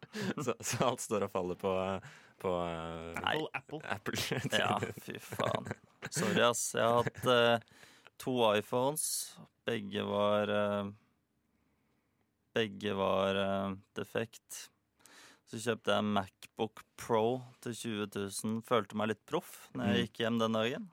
[0.46, 2.06] Så, så alt står og faller på, eh,
[2.42, 3.36] på eh, Nei.
[3.54, 3.82] Apple.
[3.86, 4.40] Apple.
[4.58, 5.68] Ja, fy faen.
[6.10, 6.64] Sorry, ass.
[6.74, 7.84] Jeg har hatt eh,
[8.18, 9.04] to iPhones.
[9.70, 10.90] Begge var eh,
[12.58, 14.66] Begge var eh, defekt.
[15.50, 17.24] Så kjøpte jeg en Macbook Pro
[17.64, 18.60] til 20 000.
[18.66, 20.02] Følte meg litt proff når jeg Mm.
[20.06, 20.90] gikk hjem den dagen.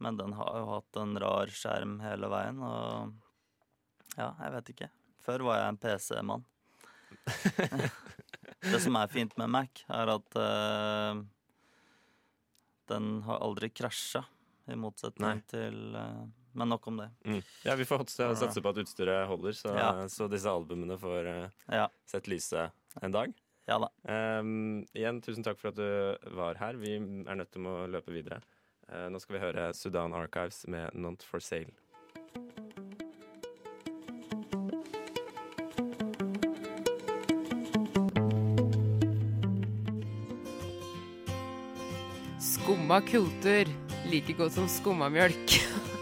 [0.00, 3.14] Men den har jo hatt en rar skjerm hele veien, og
[4.18, 4.88] Ja, jeg vet ikke.
[5.22, 6.44] Før var jeg en PC-mann.
[8.68, 11.20] Det som er fint med Mac, er at uh,
[12.90, 14.24] den har aldri krasja,
[14.68, 15.44] i motsetning Nei.
[15.48, 16.24] til eh,
[16.58, 17.08] Men nok om det.
[17.24, 17.42] Mm.
[17.64, 19.90] Ja, vi får satse på at utstyret holder, så, Ja.
[20.10, 21.88] så disse albumene får eh, Ja.
[22.06, 23.32] sett lyset en dag.
[23.68, 23.88] Ja da.
[24.40, 26.74] Um, igjen, tusen takk for at du var her.
[26.80, 28.40] Vi er nødt til å løpe videre.
[28.88, 31.74] Uh, nå skal vi høre Sudan Archives med 'Not for Sale'.
[42.40, 43.66] Skumma kultur.
[44.10, 45.58] Like godt som skummamjølk.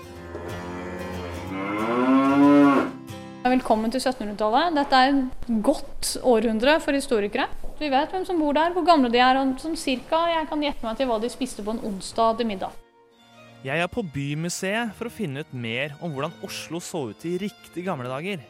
[3.47, 4.75] Velkommen til 1700-tallet.
[4.75, 7.45] Dette er et godt århundre for historikere.
[7.79, 10.65] Vi vet hvem som bor der, hvor gamle de er, og sånn cirka jeg kan
[10.65, 12.75] gjette meg til hva de spiste på en onsdag til middag.
[13.63, 17.37] Jeg er på Bymuseet for å finne ut mer om hvordan Oslo så ut i
[17.45, 18.43] riktig gamle dager.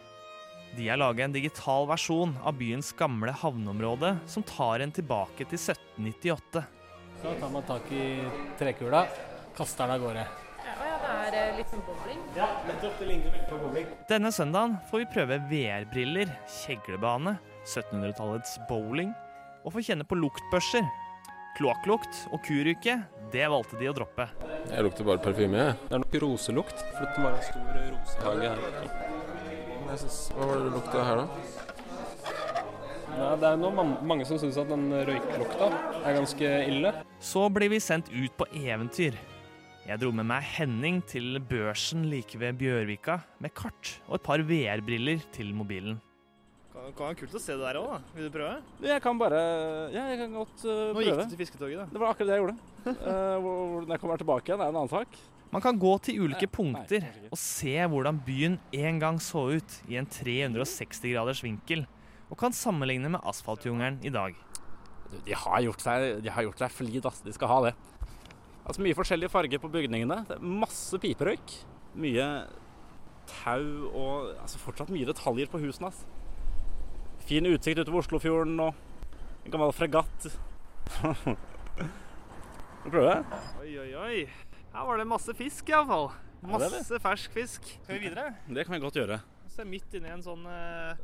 [0.79, 5.61] De har laga en digital versjon av byens gamle havneområde som tar en tilbake til
[5.61, 6.65] 1798.
[7.21, 8.07] Så tar man tak i
[8.61, 9.05] trekula,
[9.57, 10.29] kaster den av gårde.
[10.65, 12.06] Ja, det er litt som bowling.
[12.37, 12.99] Ja, nettopp.
[13.01, 13.87] Det ligner veldig på bowling.
[14.11, 19.15] Denne søndagen får vi prøve VR-briller, kjeglebane, 1700-tallets bowling
[19.65, 20.85] og få kjenne på luktbørser.
[21.57, 22.99] Kloakklukt og kuruke,
[23.33, 24.27] det valgte de å droppe.
[24.69, 25.77] Jeg lukter bare parfyme, jeg.
[25.87, 26.83] Det er nok roselukt.
[26.93, 28.61] For det var en stor rosehage her.
[29.97, 31.27] Synes, hva var det du lukta her, da?
[33.17, 35.71] Ja, det er noe, mange som syns at den røyklukta
[36.03, 36.93] er ganske ille.
[37.25, 39.17] Så blir vi sendt ut på eventyr.
[39.87, 44.43] Jeg dro med meg Henning til børsen like ved Bjørvika med kart og et par
[44.43, 46.01] VR-briller til mobilen.
[46.75, 48.15] Det kan være kult å se det der òg, da.
[48.17, 48.57] Vil du prøve?
[48.83, 49.39] Jeg kan bare
[49.95, 51.23] Ja, jeg kan godt uh, Nå gikk prøve.
[51.23, 51.87] du til fisketoget, da.
[51.93, 52.59] Det var akkurat det jeg gjorde.
[52.83, 55.17] Uh, Hvordan jeg kommer tilbake igjen, er en annen sak.
[55.55, 59.47] Man kan gå til ulike Nei, punkter nei, og se hvordan byen en gang så
[59.55, 61.87] ut i en 360 graders vinkel,
[62.27, 64.35] og kan sammenligne med asfaltjungelen i dag.
[65.23, 67.23] De har gjort seg, de har gjort seg flid, ass.
[67.23, 67.77] De skal ha det.
[68.67, 70.25] Altså Mye forskjellige farger på bygningene.
[70.27, 71.53] Det er masse piperøyk.
[72.03, 72.27] Mye
[73.31, 75.91] tau og altså fortsatt mye detaljer på husene.
[75.91, 76.03] ass.
[77.27, 78.75] Fin utsikt utover Oslofjorden og
[79.47, 80.29] en gammel fregatt.
[82.87, 83.41] Skal prøver prøve?
[83.63, 84.19] Oi, oi, oi.
[84.75, 86.11] Her var det masse fisk iallfall.
[86.43, 86.83] Ja, det er det.
[86.83, 87.67] Masse fersk fisk.
[87.83, 88.29] Skal vi videre?
[88.47, 89.19] Det kan vi godt gjøre.
[89.51, 90.99] Se midt inni en sånn eh,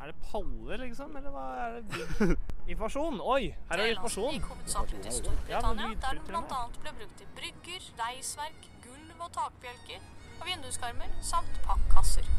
[0.00, 1.16] Er det paller, liksom?
[1.18, 2.36] Eller hva er det?
[2.72, 3.18] Informasjon!
[3.20, 4.32] Oi, her er det informasjon.
[4.38, 6.60] gikk hovedsakelig til Ja, Storbritannia, der den blant bl.a.
[6.84, 10.00] ble brukt til brygger, reisverk, gulv og takbjelker
[10.40, 12.30] og vinduskarmer samt pakkasser.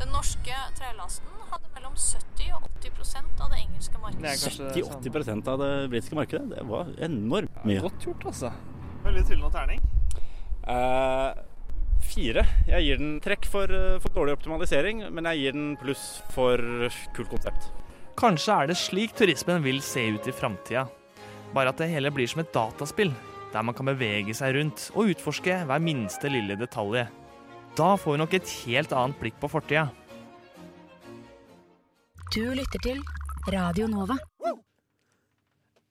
[0.00, 4.36] Den norske trelasten hadde mellom 70 og 80% av det engelske markedet.
[4.78, 6.46] 70-80% av det britiske markedet.
[6.54, 7.82] Det var enormt mye.
[7.84, 8.52] Godt gjort, altså.
[9.04, 9.82] Veldig tryllende terning.
[10.70, 11.28] Eh,
[12.04, 12.44] fire.
[12.68, 16.56] Jeg gir den trekk for, eh, for dårlig optimalisering, men jeg gir den pluss for
[17.14, 17.70] kult konsept.
[18.16, 20.88] Kanskje er det slik turismen vil se ut i framtida.
[21.54, 23.12] Bare at det hele blir som et dataspill,
[23.52, 27.08] der man kan bevege seg rundt og utforske hver minste lille detalj.
[27.76, 29.90] Da får vi nok et helt annet blikk på fortida.
[32.34, 33.00] Du lytter til
[33.50, 34.18] Radio Nova.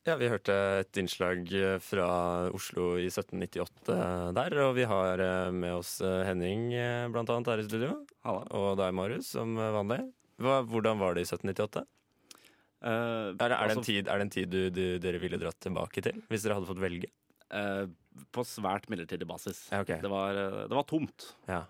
[0.08, 2.08] Ja, vi hørte et innslag eh, fra
[2.56, 3.98] Oslo i 1798
[4.38, 7.92] der, og vi har eh, med oss eh, Henning eh, blant annet her i studio.
[8.26, 10.00] Og deg, Marius, som eh, vanlig.
[10.40, 11.84] Hva, hvordan var det i 1798?
[12.80, 15.40] er, det, er, det en altså- tid, er det en tid du, du, dere ville
[15.42, 17.12] dratt tilbake til, hvis dere hadde fått velge?
[17.50, 17.90] Uh,
[18.36, 19.66] på svært midlertidig basis.
[19.72, 20.00] Ja, okay.
[20.04, 21.34] det, var, eh, det var tomt.
[21.48, 21.64] Ja.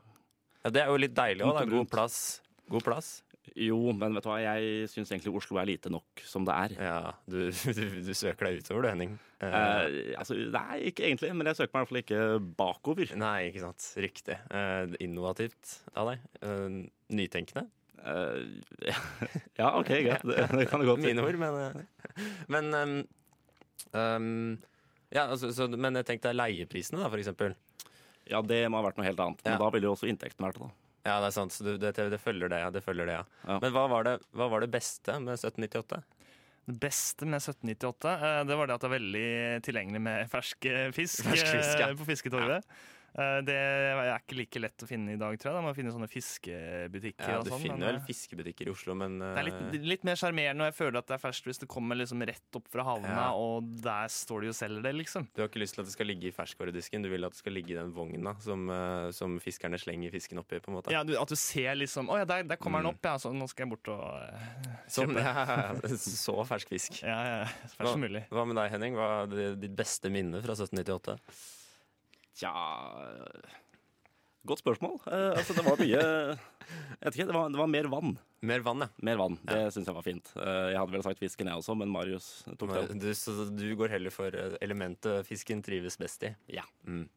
[0.63, 2.17] ja, Det er jo litt deilig òg, God plass.
[2.69, 3.11] God plass.
[3.57, 6.75] Jo, men vet du hva, jeg syns egentlig Oslo er lite nok som det er.
[6.79, 7.39] Ja, du,
[7.77, 9.17] du, du søker deg utover du, Henning.
[9.39, 12.21] Eh, altså, nei, ikke egentlig, men jeg søker meg i hvert fall ikke
[12.59, 13.13] bakover.
[13.19, 13.85] Nei, ikke sant.
[14.03, 14.38] Riktig.
[14.51, 16.25] Eh, innovativt av deg.
[16.43, 16.65] Eh,
[17.15, 17.65] nytenkende.
[17.99, 18.99] Eh,
[19.59, 20.25] ja, OK, greit.
[20.29, 21.09] Det, det kan du godt si.
[21.12, 22.99] Mine ord, men eh, Men um,
[23.93, 24.29] um,
[25.15, 27.55] Ja, altså, så, men tenk deg leieprisene, da, for eksempel.
[28.29, 29.41] Ja, det må ha vært noe helt annet.
[29.45, 29.62] Men Ja.
[29.63, 30.88] da ville jo også inntekten vært det, da.
[31.09, 31.55] Ja, det er sant.
[31.55, 32.69] Så du, det, det følger det, ja.
[32.73, 33.57] Det følger det, ja.
[33.59, 36.01] Men hva var det, hva var det beste med 1798?
[36.69, 39.29] Det beste med 1798 eh, det var det at det er veldig
[39.65, 41.87] tilgjengelig med fersk fisk, Fersk fisk, ja.
[41.89, 42.67] eh, på Fisketorget.
[42.67, 42.98] Eh,
[43.45, 45.58] Det er ikke like lett å finne i dag, tror jeg.
[45.60, 47.29] Da man finne sånne fiskebutikker.
[47.34, 49.88] Ja, og du sånn, finner vel eh, fiskebutikker i Oslo, men det er eh, litt,
[49.93, 52.60] litt mer sjarmerende, og jeg føler at det er ferskt hvis det kommer liksom rett
[52.60, 53.27] opp fra havna, Ja.
[53.36, 55.27] og der står de og selger det, liksom.
[55.36, 57.41] Du har ikke lyst til at det skal ligge i ferskvaredisken, du vil at det
[57.41, 60.93] skal ligge i den vogna som, eh, som fiskerne slenger fisken oppi, på en måte.
[60.95, 62.86] Ja, du, At du ser liksom Å ja, der, der kommer Mm.
[62.86, 63.17] den opp, ja.
[63.19, 65.19] Så nå skal jeg bort og uh, kjøpe.
[65.19, 67.01] ja, så fersk fisk.
[67.03, 68.23] Ja, ja, fersk som mulig.
[68.32, 68.95] Hva med deg, Henning?
[68.95, 71.17] Hva er ditt beste minne fra 1798?
[72.39, 72.54] Tja
[74.47, 74.95] Godt spørsmål.
[75.12, 78.13] Eh, altså, det var mye Jeg vet ikke, det var, det var mer vann.
[78.45, 78.88] Mer vann, ja.
[79.04, 80.32] Mer vann, Det syns jeg var fint.
[80.38, 82.28] Eh, jeg hadde vel sagt fisken, jeg også, men Marius
[82.62, 82.99] tok det.
[83.02, 86.32] Du, så du går heller for eh, elementet fisken trives best i?
[86.56, 86.63] Ja.
[86.88, 87.08] Mm.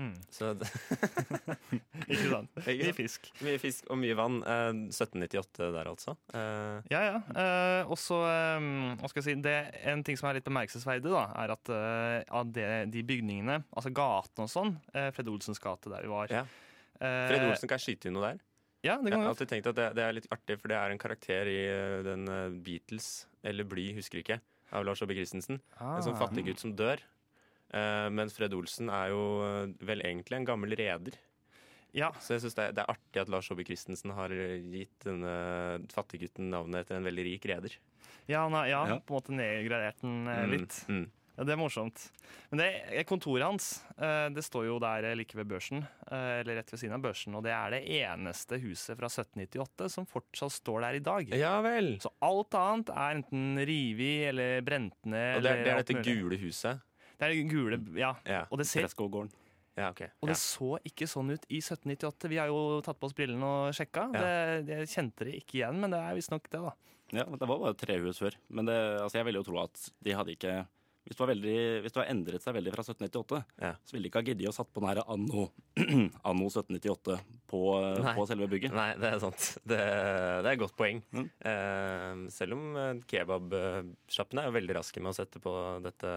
[0.00, 0.14] Mm.
[0.32, 0.54] Så
[2.08, 2.50] Ikke sant?
[2.66, 3.28] Mye fisk.
[3.44, 4.38] Mye fisk og mye vann.
[4.40, 6.14] Eh, 1798 der, altså.
[6.32, 7.18] Eh, Ja, ja.
[7.34, 8.68] Eh, og så, eh,
[9.00, 9.56] hva skal jeg si, det,
[9.92, 13.92] En ting som er litt bemerkelsesverdig, da, er at eh, av det, de bygningene, altså
[13.94, 16.44] gatene og sånn, eh, Fred Olsens gate der vi var Ja.
[17.00, 18.40] eh, Fred Olsen, kan jeg skyte inn noe der?
[18.80, 20.90] Ja, det Jeg har alltid tenkt at det, det er litt artig, for det er
[20.94, 24.38] en karakter i eh, den eh, Beatles, eller Bly, husker ikke,
[24.72, 25.58] av Lars Aabye Christensen.
[25.76, 26.22] En sånn Ah.
[26.24, 27.02] fattig gutt som dør.
[27.72, 31.14] Eh, mens Fred Olsen er jo eh, vel egentlig en gammel reder.
[31.94, 32.12] Ja.
[32.22, 34.98] Så jeg syns det, er- det er artig at Lars Saabye Christensen har eh, gitt
[35.06, 37.76] denne fattiggutten navnet etter en veldig rik reder.
[38.30, 38.98] Ja, han har- ja, Ja.
[38.98, 40.36] på en måte nedgradert den litt.
[40.46, 40.84] Mm, litt.
[40.88, 41.08] mm.
[41.38, 42.10] Ja, Det er morsomt.
[42.50, 42.66] Men det
[43.00, 46.92] er kontoret hans eh, det står jo der like ved børsen, eller rett ved siden
[46.98, 50.98] av børsen, og det er det eneste huset fra 1798 som fortsatt står der i
[51.06, 51.28] dag.
[51.38, 51.98] Ja vel.
[52.02, 55.36] Så alt annet er enten revet eller brent ned.
[55.38, 56.80] Og det er, det er dette gule huset.
[57.20, 58.14] Det er gule, ja.
[58.24, 58.42] Ja.
[58.48, 58.88] Og det ser.
[59.78, 60.02] Ja, ok.
[60.20, 62.28] Og det så ikke sånn ut i 1798.
[62.32, 64.08] Vi har jo tatt på oss brillene og sjekka.
[64.16, 64.24] Ja.
[64.66, 66.74] Det, jeg kjente det ikke igjen, men det er visstnok det, da.
[67.14, 68.36] Ja, Det var bare trehus før.
[68.48, 70.52] Men det, altså, jeg vil jo tro at de hadde ikke
[71.00, 73.38] Hvis det, var veldig, hvis det var endret seg veldig fra 1798,
[73.88, 75.46] så ville de ikke ha giddet å satt på den her anno,
[76.28, 77.16] anno 1798
[77.50, 77.62] på,
[78.18, 78.76] på selve bygget.
[78.76, 79.46] Nei, det er sant.
[79.64, 81.00] Det, det er et godt poeng.
[81.16, 85.54] Eh, selv om eh, kebabsjappene er jo veldig raske med å sette på
[85.88, 86.12] dette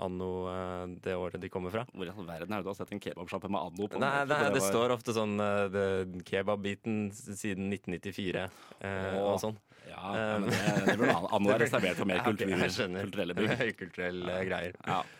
[0.00, 1.84] anno eh, det året de kommer fra.
[1.92, 4.00] Hvor i all verden er det du har sett en kebabsjappe med anno på?
[4.00, 8.46] Nei, nei, det var- står ofte sånn uh, kebab-biten siden 1994
[8.80, 9.58] uh, og sånn.
[9.90, 13.02] Ja, ja, men det- det burde anno er reservert for mer Ja, kultur- jeg skjønner.
[13.10, 13.54] kulturelle bygg.
[13.64, 14.76] Høykulturelle greier.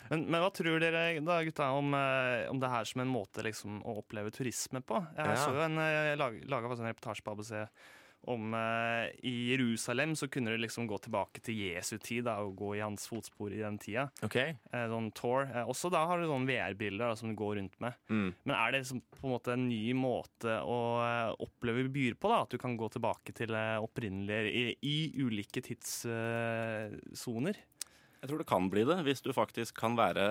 [0.08, 3.42] Men, men hva tror dere da, gutta, om, eh, om det her som en måte
[3.44, 5.02] liksom, å oppleve turisme på?
[5.18, 5.34] Jeg Ja.
[5.36, 7.52] så jo en, eh, lag, laga en reportasje på ABC
[8.30, 12.54] om eh, I Jerusalem så kunne du liksom gå tilbake til Jesu tid da, og
[12.60, 14.04] gå i hans fotspor i den tida.
[14.22, 14.36] Ok.
[14.38, 15.48] Eh, sånn tour.
[15.50, 17.96] Eh, også da har du sånn VR-bilder som du går rundt med.
[18.12, 18.30] Mm.
[18.44, 22.30] Men er det liksom på en måte en ny måte å eh, oppleve byer på?
[22.30, 22.42] da?
[22.46, 27.58] At du kan gå tilbake til eh, opprinnelige i, i ulike tidssoner?
[28.22, 30.22] Jeg tror det kan bli det, hvis du faktisk kan være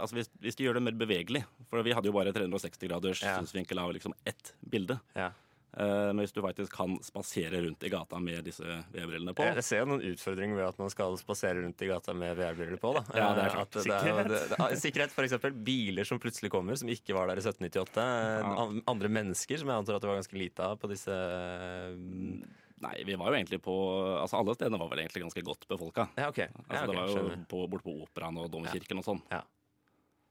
[0.00, 1.42] Altså hvis, hvis de gjør det mer bevegelig.
[1.68, 3.34] For vi hadde jo bare 360 graders Ja.
[3.36, 4.96] synsvinkel av liksom ett bilde.
[5.12, 5.30] Ja.
[5.76, 8.62] Eh, Men hvis du faktisk kan spasere rundt i gata med disse
[8.94, 12.14] VR-brillene på Jeg ser jo noen utfordringer ved at man skal spasere rundt i gata
[12.14, 12.92] med VR-briller på.
[12.94, 13.02] da.
[13.18, 13.76] Ja, det er Eh, klart.
[13.76, 15.52] at det er det- det- Sikkerhet, for eksempel.
[15.64, 17.96] Biler som plutselig kommer, som ikke var der i 1798.
[17.96, 18.82] Ja.
[18.86, 22.44] Andre mennesker som jeg antar at det var ganske lite av på disse eh,
[22.84, 23.72] Nei, vi var jo egentlig på
[24.20, 26.08] Altså alle stedene var vel egentlig ganske godt befolka.
[26.18, 26.48] Ja, okay.
[26.52, 29.22] Ja, Altså, ok, det var jo på, borte på Operaen og Domkirken og sånn.
[29.30, 29.40] Ja.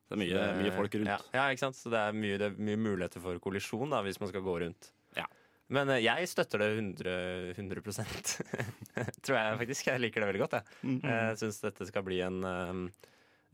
[0.09, 1.07] Det er mye, mye folk rundt.
[1.07, 1.75] Ja, ja, ikke sant?
[1.79, 4.59] Så det er mye, det er mye muligheter for kollisjon da, hvis man skal gå
[4.61, 4.91] rundt.
[5.17, 5.25] Ja.
[5.73, 7.13] Men eh, jeg støtter det 100,
[7.55, 7.81] 100
[9.23, 9.87] Tror jeg faktisk.
[9.89, 10.57] Jeg liker det veldig godt.
[10.59, 13.07] Jeg, mm jeg syns dette skal bli en, eh,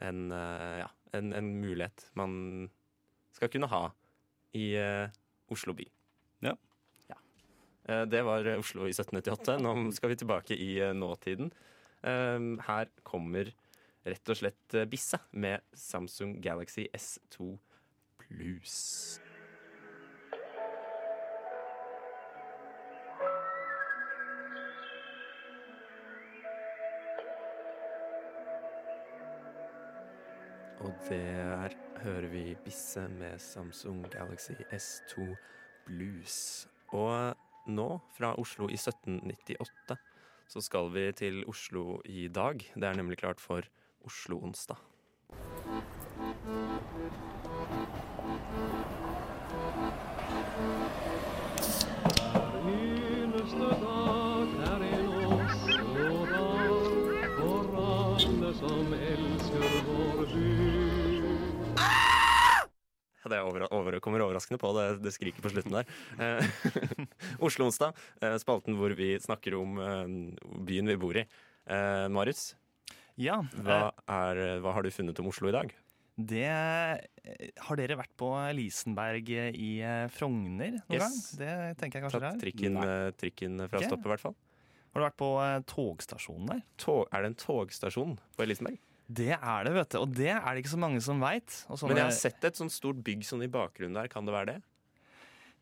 [0.09, 2.33] en, eh, ja, en, en mulighet man
[3.37, 3.83] skal kunne ha
[4.57, 5.07] i eh,
[5.53, 5.85] Oslo by.
[6.45, 6.55] Ja.
[7.11, 7.17] Ja.
[7.87, 9.59] Eh, Det var eh, Oslo i 1798.
[9.63, 11.51] Nå skal vi tilbake i eh, nåtiden.
[12.01, 13.53] Eh, Her kommer
[14.09, 17.53] rett og slett eh, Bisse med Samsung Galaxy S2
[18.25, 19.19] Plus.
[30.89, 31.69] Og der
[32.01, 35.35] hører vi Bisse med Samsung Galaxy S2
[35.85, 36.67] Blues.
[36.87, 37.35] Og
[37.67, 39.97] nå, fra Oslo i 1798,
[40.47, 42.57] så skal vi til Oslo i dag.
[42.75, 43.61] Det er nemlig klart for
[44.01, 44.77] Oslo-onsdag.
[52.65, 56.73] Eneste dag er en Oslo-dag
[57.37, 60.68] for alle som elsker vår by.
[63.27, 65.89] Det over, over, kommer overraskende på, det, det skriker på slutten der.
[66.19, 66.45] Eh,
[67.45, 70.07] Oslo-onsdag, eh, spalten hvor vi snakker om eh,
[70.69, 71.25] byen vi bor i.
[71.69, 72.53] Eh, Marius,
[73.19, 73.41] Ja.
[73.59, 75.73] hva, er, hva har du funnet om Oslo i dag?
[76.19, 78.27] Det eh, Har dere vært på
[78.57, 81.03] Lisenberg i eh, Frogner noen Yes.
[81.03, 81.19] gang?
[81.39, 83.87] Det tenker jeg kanskje Tatt trikken, eh, trikken fra okay.
[83.91, 84.35] stoppet, i hvert fall.
[84.89, 86.61] Har du vært på eh, togstasjonen der?
[86.81, 88.79] Tog, er det en togstasjon på Elisenberg?
[89.09, 90.01] Det er det, vet du.
[90.03, 91.63] Og det er det ikke så mange som veit.
[91.81, 94.11] Men jeg har sett et sånt stort bygg sånn i bakgrunnen der.
[94.11, 94.59] Kan det være det?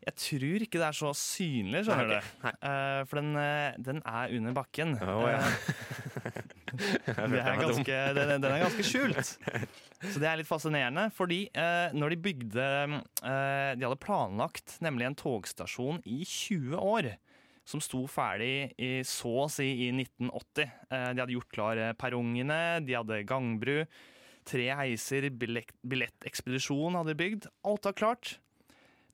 [0.08, 2.52] Jeg tror ikke det er så synlig, skjønner Nei, okay.
[2.52, 2.58] du.
[2.62, 4.94] Uh, for den, eh, den er under bakken.
[5.02, 5.40] Oh, ja.
[5.42, 9.34] Eh, er ganske, den, den er ganske skjult.
[10.12, 15.08] Så det er litt fascinerende, fordi uh, når de bygde uh, De hadde planlagt nemlig
[15.08, 17.10] en togstasjon i 20 år.
[17.68, 20.70] Som sto ferdig i, så å si i 1980.
[20.88, 23.82] Eh, de hadde gjort klar eh, perrongene, de hadde gangbru.
[24.48, 27.48] Tre heiser, billett, billettekspedisjon hadde de bygd.
[27.68, 28.38] Alt var klart.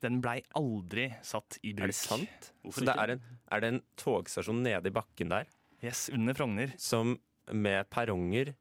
[0.04, 1.88] Den blei aldri satt i bruk.
[1.88, 2.50] Er det sant?
[2.68, 3.24] Så det er, en,
[3.56, 5.48] er det en togstasjon nede i bakken der?
[5.82, 6.76] Yes, under Frogner.
[6.80, 7.16] Som
[7.50, 8.54] med perronger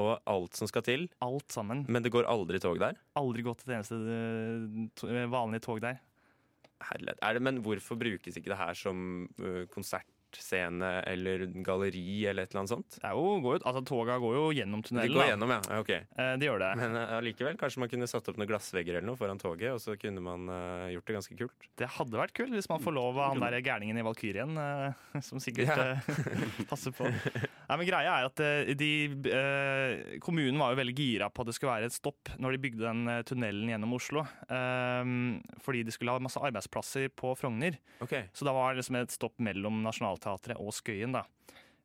[0.00, 1.08] og alt som skal til?
[1.24, 1.82] Alt sammen.
[1.90, 2.98] Men det går aldri tog der?
[3.18, 5.98] Aldri gått et eneste eh, vanlig tog der.
[6.88, 7.18] Herlighet.
[7.22, 9.66] Er men hvorfor brukes ikke det her som uh,
[10.30, 12.98] konsertscene eller galleri eller et eller annet sånt?
[13.00, 15.08] Det jo, går jo, altså Toga går jo gjennom tunnelen.
[15.08, 15.28] De går da.
[15.32, 15.60] gjennom, ja.
[15.68, 15.80] ja.
[15.82, 15.90] Ok.
[15.90, 16.70] Eh, det gjør det.
[16.80, 19.96] Men uh, kanskje man kunne satt opp noen glassvegger eller noe foran toget, og så
[20.00, 21.68] kunne man uh, gjort det ganske kult.
[21.80, 25.20] Det hadde vært kult hvis man får lov av han der gærningen i Valkyrien, uh,
[25.26, 25.94] som sikkert Ja.
[25.94, 27.06] eh, passer på.
[27.70, 28.90] Nei, men greia er at eh, de,
[29.30, 32.62] eh, Kommunen var jo veldig gira på at det skulle være et stopp når de
[32.64, 34.24] bygde den eh, tunnelen gjennom Oslo.
[34.50, 35.12] Eh,
[35.62, 37.78] fordi de skulle ha masse arbeidsplasser på Frogner.
[38.02, 38.26] Okay.
[38.34, 39.84] Så da var det liksom et stopp mellom
[40.20, 41.12] Nationaltheatret og Skøyen.
[41.12, 41.24] da.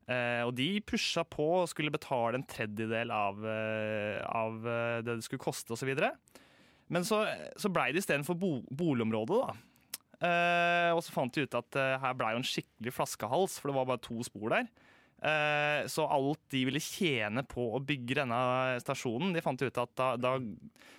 [0.06, 5.16] Uh, og de pusha på og skulle betale en tredjedel av, uh, av eh, det
[5.18, 5.90] det skulle koste osv.
[6.88, 7.24] Men så,
[7.58, 9.56] så blei det istedenfor bo, boligområdet, da.
[10.16, 13.76] Uh, og så fant de ut at her blei jo en skikkelig flaskehals, for det
[13.76, 14.70] var bare to spor der.
[15.26, 18.38] Eh, så alt de ville tjene på å bygge denne
[18.82, 20.36] stasjonen, de fant ut at da, da,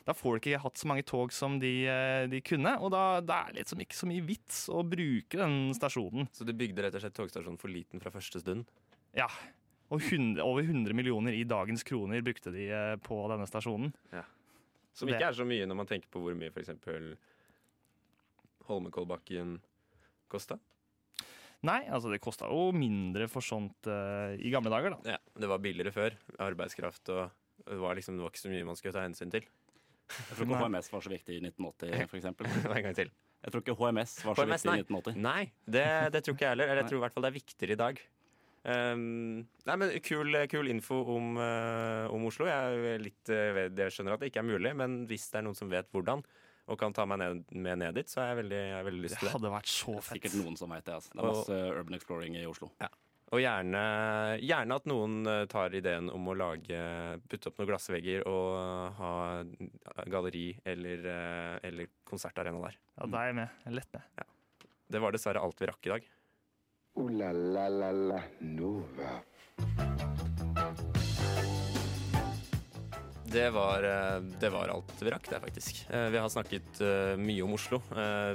[0.04, 2.74] da får de ikke hatt så mange tog som de, eh, de kunne.
[2.84, 6.28] Og da, da er det liksom ikke så mye vits å bruke den stasjonen.
[6.36, 8.68] Så de bygde rett og slett togstasjonen for liten fra første stund?
[9.16, 9.30] Ja.
[9.88, 13.96] Og 100, over 100 millioner i dagens kroner brukte de eh, på denne stasjonen.
[14.12, 14.26] Ja.
[14.98, 16.74] Som ikke er så mye når man tenker på hvor mye f.eks.
[18.68, 19.60] Holmenkollbakken
[20.28, 20.58] kosta.
[21.66, 25.16] Nei, altså det kosta jo mindre for sånt uh, i gamle dager, da.
[25.16, 26.18] Ja, det var billigere før.
[26.46, 27.24] Arbeidskraft og
[27.68, 29.48] det var, liksom, det var ikke så mye man skulle ta hensyn til.
[30.08, 32.52] Jeg tror ikke HMS var så viktig i 1980, for eksempel.
[32.52, 33.10] en gang til.
[33.44, 35.18] Jeg tror ikke HMS var så HMS, viktig i 1980.
[35.26, 36.72] Nei, det, det tror ikke jeg heller.
[36.72, 38.06] Eller jeg tror i hvert fall det er viktigere i dag.
[38.68, 42.48] Um, nei, men kul, kul info om, uh, om Oslo.
[42.50, 45.48] Jeg, er litt, eh, jeg skjønner at det ikke er mulig, men hvis det er
[45.48, 46.24] noen som vet hvordan,
[46.68, 49.04] og kan ta meg ned, med ned dit, så har jeg veldig, jeg har veldig
[49.06, 49.32] lyst til det.
[49.32, 50.18] Det hadde vært så fett.
[50.18, 50.96] Sikkert noen som vet det.
[51.00, 51.12] Altså.
[51.14, 52.72] Det er Og- masse urban exploring i Oslo.
[53.28, 53.80] Og gjerne,
[54.40, 56.78] gjerne at noen eh, tar ideen om å lage
[57.28, 59.44] putte opp noen glassvegger og ha
[60.08, 62.78] galleri eller, eh, eller konsertarena der.
[62.98, 63.50] Ja, da er jeg med.
[63.66, 64.26] Jeg er Lett med.
[64.90, 66.08] Det var dessverre alt vi rakk i dag.
[66.98, 69.22] Uh, la la la la Nova.
[73.28, 75.82] Det var, eh, det var alt vi rakk, det, faktisk.
[75.92, 77.82] Eh, Vi har snakket eh, mye om Oslo,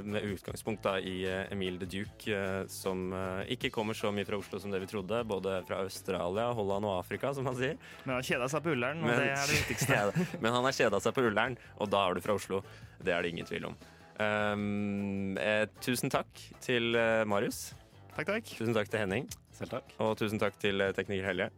[0.05, 3.07] med utgangspunkt da i Emil the Duke, som
[3.49, 5.23] ikke kommer så mye fra Oslo som det vi trodde.
[5.25, 7.77] Både fra Australia, Holland og Afrika, som han sier.
[8.05, 9.97] Men han har kjeda seg på Ullern, og Men- det er det viktigste.
[9.97, 12.61] Ja, Men han har kjeda seg på Ullern, og da er du fra Oslo.
[13.01, 13.75] Det er det ingen tvil om.
[14.21, 16.29] Um, eh, tusen takk
[16.61, 16.93] til
[17.25, 17.73] Marius.
[18.15, 18.45] Takk, takk.
[18.45, 19.25] Tusen takk til Henning.
[19.57, 19.89] Selv takk.
[19.99, 21.49] Og tusen takk til tekniker Helje.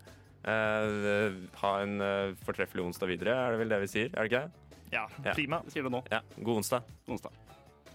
[0.46, 4.12] Eh, ha en eh, fortreffelig onsdag videre, er det vel det vi sier?
[4.14, 4.80] Er det ikke det?
[4.94, 5.62] Ja, prima.
[5.74, 6.04] Sier det nå.
[6.14, 6.86] Ja, God onsdag.
[7.08, 7.40] God onsdag.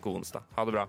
[0.01, 0.49] God onsdag.
[0.57, 0.87] Ha det bra.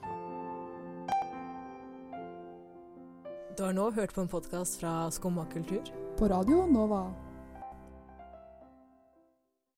[3.57, 5.85] Du har nå hørt på en podkast fra Skumma kultur.
[6.17, 7.03] På Radio Nova.